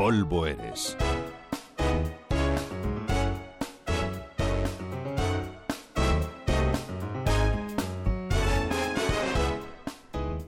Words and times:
polvo 0.00 0.46
eres. 0.46 0.96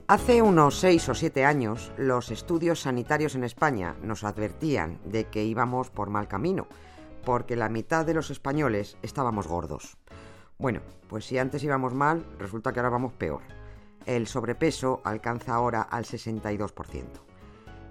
Hace 0.07 0.41
unos 0.41 0.79
seis 0.79 1.07
o 1.07 1.13
siete 1.13 1.45
años, 1.45 1.91
los 1.97 2.31
estudios 2.31 2.81
sanitarios 2.81 3.35
en 3.35 3.43
España 3.43 3.95
nos 4.01 4.23
advertían 4.23 4.97
de 5.05 5.25
que 5.25 5.43
íbamos 5.43 5.91
por 5.91 6.09
mal 6.09 6.27
camino, 6.27 6.65
porque 7.23 7.55
la 7.55 7.69
mitad 7.69 8.07
de 8.07 8.15
los 8.15 8.31
españoles 8.31 8.97
estábamos 9.03 9.45
gordos. 9.45 9.97
Bueno, 10.57 10.81
pues 11.07 11.25
si 11.25 11.37
antes 11.37 11.63
íbamos 11.63 11.93
mal, 11.93 12.25
resulta 12.39 12.73
que 12.73 12.79
ahora 12.79 12.89
vamos 12.89 13.13
peor. 13.13 13.41
El 14.07 14.25
sobrepeso 14.25 15.01
alcanza 15.03 15.53
ahora 15.53 15.83
al 15.83 16.05
62%. 16.05 17.05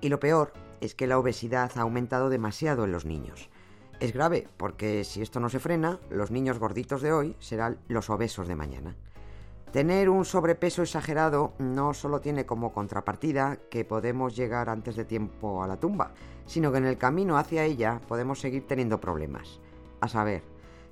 Y 0.01 0.09
lo 0.09 0.19
peor 0.19 0.53
es 0.83 0.95
que 0.95 1.07
la 1.07 1.19
obesidad 1.19 1.71
ha 1.77 1.81
aumentado 1.81 2.29
demasiado 2.29 2.85
en 2.85 2.93
los 2.93 3.07
niños. 3.07 3.49
Es 4.01 4.13
grave 4.13 4.49
porque 4.57 5.05
si 5.05 5.23
esto 5.23 5.39
no 5.41 5.49
se 5.49 5.61
frena, 5.61 6.01
los 6.11 6.31
niños 6.31 6.59
gorditos 6.59 7.01
de 7.01 7.13
hoy 7.13 7.37
serán 7.39 7.79
los 7.89 8.11
obesos 8.11 8.49
de 8.49 8.57
mañana. 8.57 8.97
Tener 9.73 10.11
un 10.11 10.25
sobrepeso 10.27 10.83
exagerado 10.83 11.55
no 11.59 11.95
solo 11.95 12.21
tiene 12.21 12.45
como 12.45 12.73
contrapartida 12.73 13.59
que 13.71 13.87
podemos 13.87 14.37
llegar 14.37 14.69
antes 14.69 14.97
de 14.97 15.05
tiempo 15.05 15.63
a 15.63 15.67
la 15.67 15.79
tumba, 15.79 16.13
sino 16.47 16.73
que 16.73 16.79
en 16.79 16.85
el 16.85 16.99
camino 16.99 17.39
hacia 17.39 17.65
ella 17.65 18.01
podemos 18.09 18.41
seguir 18.41 18.67
teniendo 18.67 19.01
problemas. 19.01 19.61
A 20.01 20.09
saber, 20.09 20.43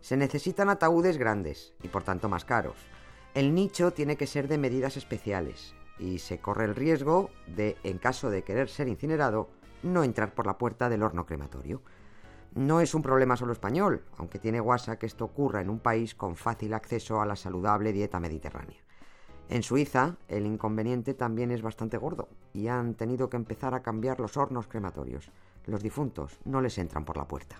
se 0.00 0.16
necesitan 0.16 0.70
ataúdes 0.70 1.18
grandes 1.18 1.74
y 1.82 1.88
por 1.88 2.04
tanto 2.04 2.28
más 2.28 2.44
caros. 2.44 2.76
El 3.34 3.54
nicho 3.54 3.90
tiene 3.90 4.16
que 4.16 4.26
ser 4.26 4.48
de 4.48 4.56
medidas 4.56 4.96
especiales 4.96 5.74
y 5.98 6.20
se 6.20 6.38
corre 6.38 6.64
el 6.64 6.74
riesgo 6.74 7.28
de, 7.46 7.76
en 7.82 7.98
caso 7.98 8.30
de 8.30 8.44
querer 8.44 8.68
ser 8.68 8.88
incinerado, 8.88 9.50
no 9.82 10.04
entrar 10.04 10.34
por 10.34 10.46
la 10.46 10.58
puerta 10.58 10.88
del 10.88 11.02
horno 11.02 11.26
crematorio. 11.26 11.82
No 12.54 12.80
es 12.80 12.94
un 12.94 13.02
problema 13.02 13.36
solo 13.36 13.52
español, 13.52 14.02
aunque 14.16 14.38
tiene 14.38 14.60
guasa 14.60 14.98
que 14.98 15.06
esto 15.06 15.24
ocurra 15.24 15.60
en 15.60 15.70
un 15.70 15.78
país 15.78 16.14
con 16.14 16.36
fácil 16.36 16.74
acceso 16.74 17.20
a 17.20 17.26
la 17.26 17.36
saludable 17.36 17.92
dieta 17.92 18.18
mediterránea. 18.18 18.82
En 19.48 19.62
Suiza, 19.62 20.16
el 20.28 20.46
inconveniente 20.46 21.14
también 21.14 21.50
es 21.50 21.62
bastante 21.62 21.96
gordo 21.96 22.28
y 22.52 22.68
han 22.68 22.94
tenido 22.94 23.28
que 23.28 23.36
empezar 23.36 23.74
a 23.74 23.82
cambiar 23.82 24.20
los 24.20 24.36
hornos 24.36 24.68
crematorios. 24.68 25.30
Los 25.66 25.82
difuntos 25.82 26.38
no 26.44 26.60
les 26.60 26.78
entran 26.78 27.04
por 27.04 27.16
la 27.16 27.26
puerta. 27.26 27.56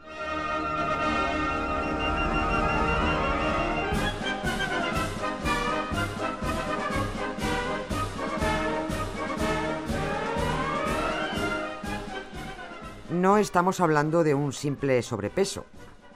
No 13.20 13.36
estamos 13.36 13.80
hablando 13.80 14.24
de 14.24 14.34
un 14.34 14.50
simple 14.50 15.02
sobrepeso. 15.02 15.66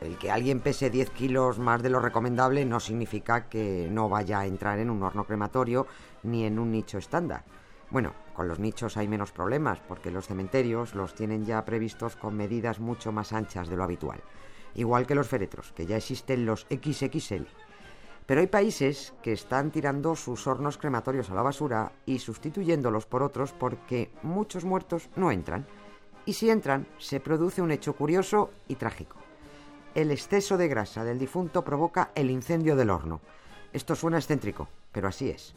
El 0.01 0.17
que 0.17 0.31
alguien 0.31 0.61
pese 0.61 0.89
10 0.89 1.11
kilos 1.11 1.59
más 1.59 1.83
de 1.83 1.91
lo 1.91 2.01
recomendable 2.01 2.65
no 2.65 2.81
significa 2.81 3.47
que 3.51 3.89
no 3.91 4.09
vaya 4.09 4.39
a 4.39 4.47
entrar 4.47 4.79
en 4.79 4.89
un 4.89 5.03
horno 5.03 5.25
crematorio 5.25 5.87
ni 6.23 6.47
en 6.47 6.59
un 6.59 6.73
nicho 6.73 6.97
estándar. 6.97 7.45
Bueno, 7.91 8.15
con 8.33 8.49
los 8.49 8.59
nichos 8.59 8.97
hay 8.97 9.07
menos 9.07 9.33
problemas 9.33 9.81
porque 9.87 10.11
los 10.11 10.29
cementerios 10.29 10.95
los 10.95 11.15
tienen 11.15 11.45
ya 11.45 11.63
previstos 11.67 12.17
con 12.17 12.39
medidas 12.39 12.81
mucho 12.81 13.13
más 13.13 13.35
anchas 13.35 13.69
de 13.69 13.77
lo 13.77 13.85
habitual. 13.85 14.23
Igual 14.75 15.07
que 15.07 15.15
los 15.15 15.29
féretros, 15.29 15.73
que 15.73 15.85
ya 15.85 15.99
existen 15.99 16.47
los 16.47 16.67
XXL. 16.71 17.45
Pero 18.25 18.41
hay 18.41 18.47
países 18.47 19.13
que 19.23 19.35
están 19.35 19.71
tirando 19.71 20.17
sus 20.17 20.47
hornos 20.47 20.79
crematorios 20.79 21.29
a 21.29 21.35
la 21.35 21.43
basura 21.43 21.93
y 22.07 22.21
sustituyéndolos 22.21 23.05
por 23.05 23.23
otros 23.23 23.53
porque 23.53 24.11
muchos 24.23 24.65
muertos 24.65 25.11
no 25.17 25.31
entran 25.31 25.67
y 26.27 26.35
si 26.35 26.51
entran, 26.51 26.87
se 26.99 27.21
produce 27.21 27.63
un 27.63 27.71
hecho 27.71 27.95
curioso 27.95 28.51
y 28.69 28.77
trágico. 28.77 29.17
El 29.95 30.11
exceso 30.11 30.57
de 30.57 30.69
grasa 30.69 31.05
del 31.05 31.19
difunto 31.19 31.63
provoca 31.63 32.11
el 32.15 32.31
incendio 32.31 32.77
del 32.77 32.91
horno. 32.91 33.21
Esto 33.73 33.95
suena 33.95 34.19
excéntrico, 34.19 34.69
pero 34.93 35.09
así 35.09 35.31
es. 35.31 35.55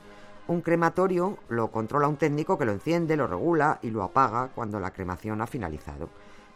Un 0.47 0.61
crematorio 0.61 1.37
lo 1.49 1.71
controla 1.71 2.07
un 2.07 2.17
técnico 2.17 2.57
que 2.57 2.65
lo 2.65 2.71
enciende, 2.71 3.17
lo 3.17 3.27
regula 3.27 3.79
y 3.81 3.89
lo 3.89 4.03
apaga 4.03 4.49
cuando 4.53 4.79
la 4.79 4.91
cremación 4.91 5.41
ha 5.41 5.47
finalizado. 5.47 6.09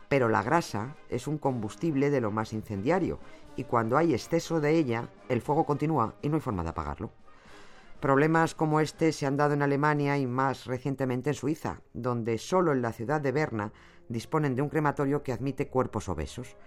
Pero 0.08 0.30
la 0.30 0.44
grasa 0.44 0.96
es 1.10 1.28
un 1.28 1.38
combustible 1.38 2.10
de 2.10 2.22
lo 2.22 2.32
más 2.32 2.54
incendiario 2.54 3.20
y 3.56 3.64
cuando 3.66 3.98
hay 3.98 4.14
exceso 4.14 4.62
de 4.62 4.78
ella, 4.78 5.10
el 5.30 5.42
fuego 5.42 5.66
continúa 5.66 6.14
y 6.22 6.30
no 6.30 6.36
hay 6.36 6.42
forma 6.42 6.64
de 6.64 6.70
apagarlo. 6.70 7.10
Problemas 8.02 8.56
como 8.56 8.80
este 8.80 9.12
se 9.12 9.28
han 9.28 9.38
dado 9.38 9.54
en 9.54 9.62
Alemania 9.62 10.18
y 10.18 10.26
más 10.26 10.66
recientemente 10.66 11.30
en 11.30 11.36
Suiza, 11.36 11.82
donde 11.94 12.40
solo 12.40 12.72
en 12.72 12.82
la 12.82 12.94
ciudad 12.94 13.22
de 13.22 13.32
Berna 13.32 13.74
disponen 14.10 14.56
de 14.56 14.64
un 14.64 14.70
crematorio 14.70 15.22
que 15.22 15.32
admite 15.32 15.68
cuerpos 15.68 16.10
obesos. 16.10 16.58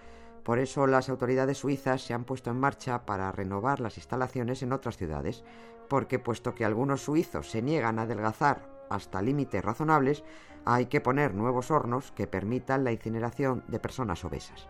Por 0.44 0.60
eso 0.60 0.86
las 0.86 1.08
autoridades 1.08 1.58
suizas 1.58 2.02
se 2.02 2.14
han 2.14 2.22
puesto 2.22 2.50
en 2.50 2.60
marcha 2.60 3.04
para 3.04 3.32
renovar 3.32 3.80
las 3.80 3.96
instalaciones 3.96 4.62
en 4.62 4.72
otras 4.72 4.96
ciudades, 4.96 5.42
porque 5.88 6.20
puesto 6.20 6.54
que 6.54 6.64
algunos 6.64 7.02
suizos 7.02 7.50
se 7.50 7.62
niegan 7.62 7.98
a 7.98 8.02
adelgazar 8.02 8.70
hasta 8.88 9.20
límites 9.20 9.64
razonables, 9.64 10.22
hay 10.64 10.86
que 10.86 11.00
poner 11.00 11.34
nuevos 11.34 11.72
hornos 11.72 12.12
que 12.12 12.28
permitan 12.28 12.84
la 12.84 12.92
incineración 12.92 13.64
de 13.66 13.80
personas 13.80 14.24
obesas. 14.24 14.68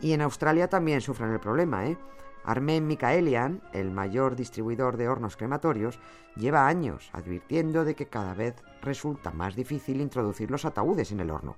Y 0.00 0.12
en 0.12 0.22
Australia 0.22 0.68
también 0.68 1.00
sufren 1.00 1.32
el 1.32 1.40
problema, 1.40 1.86
¿eh? 1.86 1.96
Armen 2.44 2.86
Mikaelian, 2.86 3.60
el 3.72 3.90
mayor 3.90 4.34
distribuidor 4.34 4.96
de 4.96 5.08
hornos 5.08 5.36
crematorios, 5.36 5.98
lleva 6.34 6.66
años 6.66 7.10
advirtiendo 7.12 7.84
de 7.84 7.94
que 7.94 8.06
cada 8.06 8.32
vez 8.32 8.54
resulta 8.80 9.32
más 9.32 9.54
difícil 9.54 10.00
introducir 10.00 10.50
los 10.50 10.64
ataúdes 10.64 11.12
en 11.12 11.20
el 11.20 11.30
horno. 11.30 11.56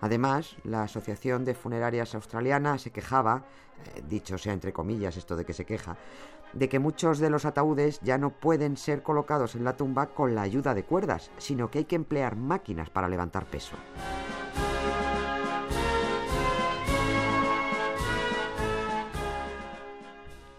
Además, 0.00 0.56
la 0.64 0.82
Asociación 0.82 1.44
de 1.44 1.54
Funerarias 1.54 2.14
Australiana 2.14 2.78
se 2.78 2.90
quejaba, 2.90 3.44
eh, 3.94 4.02
dicho 4.08 4.36
sea 4.36 4.52
entre 4.52 4.72
comillas 4.72 5.16
esto 5.16 5.36
de 5.36 5.44
que 5.44 5.52
se 5.52 5.64
queja, 5.64 5.96
de 6.52 6.68
que 6.68 6.78
muchos 6.78 7.18
de 7.18 7.30
los 7.30 7.44
ataúdes 7.44 8.00
ya 8.00 8.18
no 8.18 8.30
pueden 8.30 8.76
ser 8.76 9.02
colocados 9.02 9.54
en 9.54 9.64
la 9.64 9.76
tumba 9.76 10.06
con 10.06 10.34
la 10.34 10.42
ayuda 10.42 10.74
de 10.74 10.84
cuerdas, 10.84 11.30
sino 11.38 11.70
que 11.70 11.78
hay 11.78 11.84
que 11.84 11.96
emplear 11.96 12.36
máquinas 12.36 12.90
para 12.90 13.08
levantar 13.08 13.46
peso. 13.46 13.76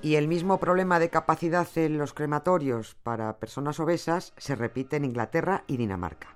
Y 0.06 0.18
el 0.18 0.28
mismo 0.28 0.60
problema 0.60 1.00
de 1.00 1.10
capacidad 1.10 1.68
en 1.78 1.98
los 1.98 2.14
crematorios 2.14 2.96
para 3.02 3.38
personas 3.38 3.80
obesas 3.80 4.34
se 4.38 4.54
repite 4.54 4.98
en 4.98 5.06
Inglaterra 5.06 5.64
y 5.66 5.78
Dinamarca. 5.78 6.28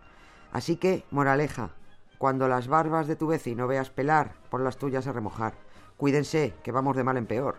Así 0.52 0.78
que, 0.78 1.06
moraleja, 1.12 1.70
cuando 2.18 2.48
las 2.48 2.68
barbas 2.68 3.06
de 3.06 3.16
tu 3.16 3.28
vecino 3.28 3.68
veas 3.68 3.92
pelar, 3.92 4.34
por 4.50 4.62
las 4.62 4.78
tuyas 4.78 5.06
a 5.06 5.12
remojar. 5.12 5.54
Cuídense, 5.98 6.56
que 6.64 6.72
vamos 6.72 6.98
de 6.98 7.04
mal 7.04 7.18
en 7.18 7.28
peor. 7.28 7.58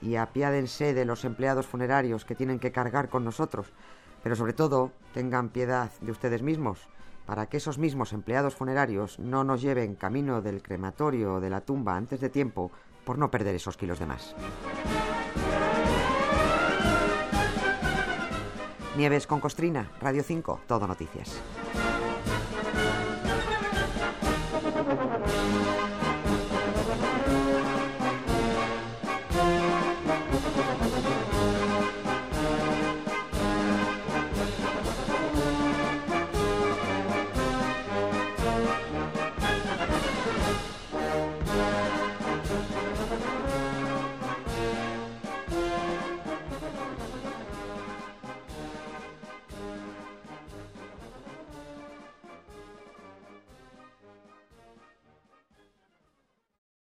Y 0.00 0.16
apiádense 0.16 0.94
de 0.94 1.04
los 1.04 1.26
empleados 1.26 1.66
funerarios 1.66 2.24
que 2.24 2.34
tienen 2.34 2.58
que 2.58 2.72
cargar 2.72 3.10
con 3.10 3.26
nosotros. 3.26 3.66
Pero 4.22 4.36
sobre 4.36 4.54
todo, 4.54 4.92
tengan 5.12 5.50
piedad 5.50 5.90
de 6.00 6.10
ustedes 6.10 6.40
mismos, 6.40 6.88
para 7.26 7.50
que 7.50 7.58
esos 7.58 7.76
mismos 7.76 8.14
empleados 8.14 8.54
funerarios 8.54 9.18
no 9.18 9.44
nos 9.44 9.60
lleven 9.60 9.94
camino 9.94 10.40
del 10.40 10.62
crematorio 10.62 11.34
o 11.34 11.40
de 11.40 11.50
la 11.50 11.60
tumba 11.60 11.98
antes 11.98 12.18
de 12.20 12.30
tiempo 12.30 12.72
por 13.04 13.18
no 13.18 13.30
perder 13.30 13.54
esos 13.54 13.76
kilos 13.76 13.98
de 13.98 14.06
más. 14.06 14.34
Nieves 18.96 19.26
con 19.26 19.40
Costrina, 19.40 19.90
Radio 20.00 20.22
5, 20.22 20.60
Todo 20.66 20.86
Noticias. 20.86 21.40